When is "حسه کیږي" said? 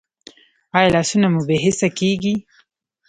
1.63-2.33